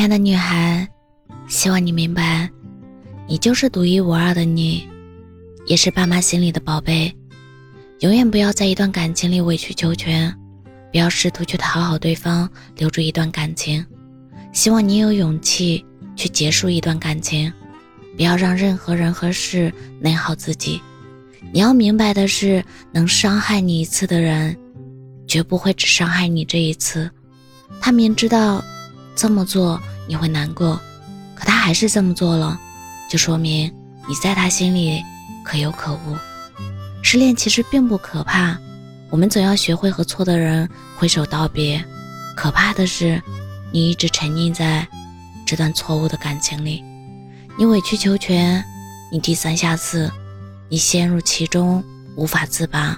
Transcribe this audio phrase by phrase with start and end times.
[0.00, 0.88] 亲爱的女孩，
[1.46, 2.48] 希望你明白，
[3.28, 4.88] 你就是独一无二的你，
[5.66, 7.14] 也是爸妈心里的宝贝。
[7.98, 10.34] 永远不要在一段感情里委曲求全，
[10.90, 13.84] 不要试图去讨好对方，留住一段感情。
[14.54, 15.84] 希望你有勇气
[16.16, 17.52] 去结束一段感情，
[18.16, 19.70] 不要让任何人和事
[20.00, 20.80] 内耗自己。
[21.52, 24.56] 你要明白的是，能伤害你一次的人，
[25.26, 27.10] 绝不会只伤害你这一次。
[27.82, 28.64] 他明知道。
[29.14, 30.80] 这么做你会难过，
[31.34, 32.58] 可他还是这么做了，
[33.10, 33.72] 就说明
[34.08, 35.02] 你在他心里
[35.44, 36.16] 可有可无。
[37.02, 38.56] 失恋其实并不可怕，
[39.10, 41.84] 我们总要学会和错的人挥手道别。
[42.36, 43.20] 可怕的是，
[43.72, 44.86] 你一直沉溺在
[45.44, 46.82] 这段错误的感情里，
[47.58, 48.64] 你委曲求全，
[49.10, 50.10] 你低三下四，
[50.68, 51.82] 你陷入其中
[52.16, 52.96] 无法自拔。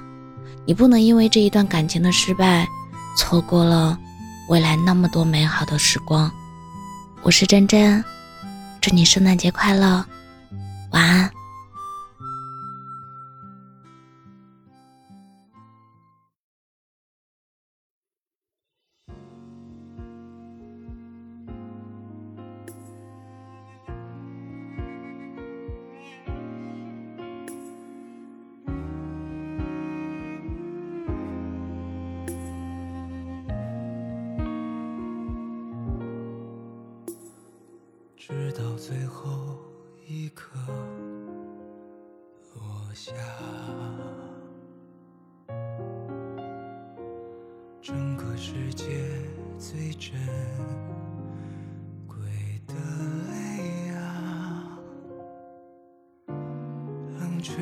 [0.64, 2.69] 你不能因为这一段感情的失败，
[3.16, 3.98] 错过了。
[4.52, 6.30] 未来那么多美好的时光，
[7.23, 8.05] 我是真真，
[8.83, 10.05] 祝你圣诞节快乐，
[10.91, 11.31] 晚安。
[38.34, 39.58] 直到最后
[40.06, 40.58] 一刻
[42.55, 43.12] 落下，
[47.83, 48.86] 整个世界
[49.58, 50.19] 最珍
[52.06, 52.16] 贵
[52.66, 52.75] 的
[53.28, 54.78] 泪啊，
[56.27, 57.60] 冷却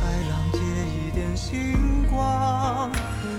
[0.00, 2.90] 海浪借一点星光，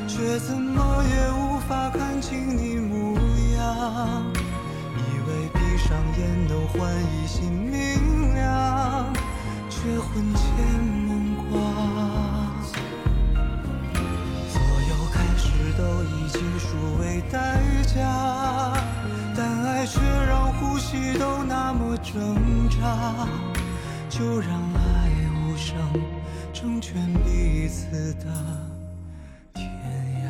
[0.08, 3.18] 却怎么也无法看清你模
[3.56, 4.24] 样。
[4.96, 9.12] 以为闭上眼能换一新明亮，
[9.70, 10.44] 却魂牵
[11.08, 11.52] 梦挂。
[14.50, 15.48] 所有开始
[15.78, 16.68] 都以结束
[17.00, 17.98] 为代价，
[19.36, 23.28] 但爱却让呼吸都那么挣扎。
[24.10, 25.78] 就让爱无声。
[26.52, 28.26] 成全彼此的
[29.54, 29.70] 天
[30.26, 30.28] 涯。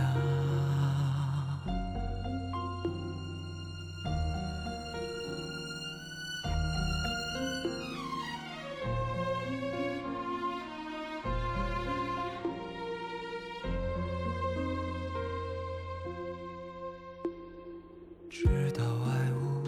[18.30, 19.64] 直到爱无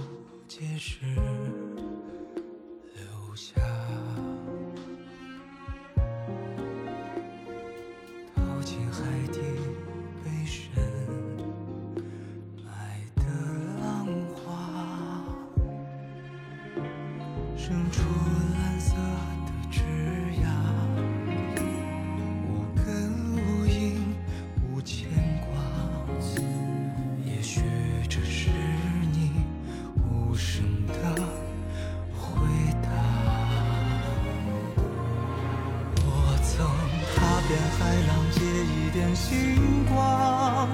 [0.47, 0.99] 解时，
[2.93, 3.70] 留下。
[17.71, 18.01] 生出
[18.53, 18.95] 蓝色
[19.45, 19.79] 的枝
[20.41, 20.43] 桠，
[22.45, 22.83] 无根
[23.37, 24.13] 无影
[24.61, 25.07] 无牵
[25.39, 25.47] 挂。
[27.25, 27.61] 也许
[28.09, 28.49] 这是
[29.13, 29.45] 你
[30.03, 30.93] 无声的
[32.11, 32.45] 回
[32.83, 32.89] 答。
[36.03, 36.67] 我曾
[37.15, 39.31] 踏遍海浪借一点星
[39.85, 40.67] 光，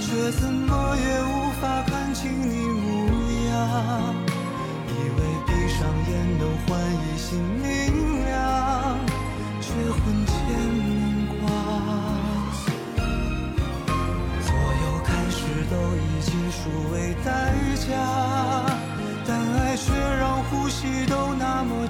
[0.00, 1.84] 却怎么也无法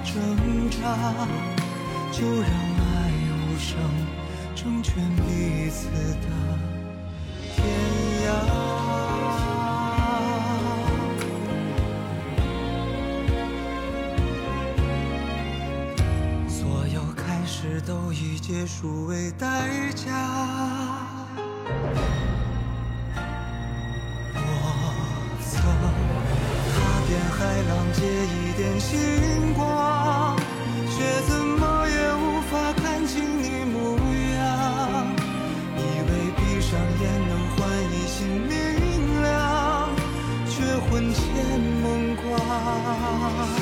[0.04, 0.78] 挣扎。
[2.12, 3.78] 就让爱无声，
[4.54, 5.88] 成全彼此
[6.20, 6.28] 的
[7.56, 7.64] 天
[8.26, 8.28] 涯。
[16.46, 20.04] 所有开始都以结束为代价。
[24.34, 24.38] 我
[25.40, 25.50] 曾
[26.68, 26.74] 踏
[27.08, 27.40] 遍海
[27.70, 28.90] 浪借一点星
[42.62, 43.61] 明亮，却魂牵梦挂。